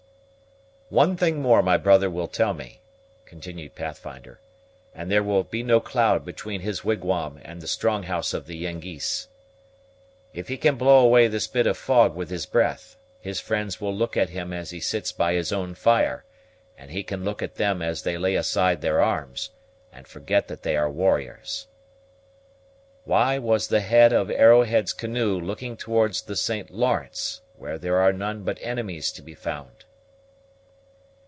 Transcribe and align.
"One 0.91 1.15
thing 1.15 1.41
more 1.41 1.63
my 1.63 1.77
brother 1.77 2.09
will 2.09 2.27
tell 2.27 2.53
me," 2.53 2.81
continued 3.23 3.75
Pathfinder, 3.75 4.41
"and 4.93 5.09
there 5.09 5.23
will 5.23 5.43
be 5.45 5.63
no 5.63 5.79
cloud 5.79 6.25
between 6.25 6.59
his 6.59 6.83
wigwam 6.83 7.39
and 7.45 7.61
the 7.61 7.67
strong 7.69 8.03
house 8.03 8.33
of 8.33 8.45
the 8.45 8.57
Yengeese. 8.57 9.29
If 10.33 10.49
he 10.49 10.57
can 10.57 10.75
blow 10.75 10.99
away 10.99 11.29
this 11.29 11.47
bit 11.47 11.65
of 11.65 11.77
fog 11.77 12.13
with 12.13 12.29
his 12.29 12.45
breath, 12.45 12.97
his 13.21 13.39
friends 13.39 13.79
will 13.79 13.95
look 13.95 14.17
at 14.17 14.31
him 14.31 14.51
as 14.51 14.71
he 14.71 14.81
sits 14.81 15.13
by 15.13 15.31
his 15.31 15.53
own 15.53 15.75
fire, 15.75 16.25
and 16.77 16.91
he 16.91 17.03
can 17.03 17.23
look 17.23 17.41
at 17.41 17.55
them 17.55 17.81
as 17.81 18.01
they 18.01 18.17
lay 18.17 18.35
aside 18.35 18.81
their 18.81 19.01
arms, 19.01 19.51
and 19.93 20.09
forget 20.09 20.49
that 20.49 20.63
they 20.63 20.75
are 20.75 20.91
warriors. 20.91 21.67
Why 23.05 23.37
was 23.39 23.69
the 23.69 23.79
head 23.79 24.11
of 24.11 24.29
Arrowhead's 24.29 24.91
canoe 24.91 25.39
looking 25.39 25.77
towards 25.77 26.23
the 26.23 26.35
St. 26.35 26.69
Lawrence, 26.69 27.39
where 27.55 27.77
there 27.77 27.95
are 28.01 28.11
none 28.11 28.43
but 28.43 28.57
enemies 28.61 29.13
to 29.13 29.21
be 29.21 29.33
found?" 29.35 29.85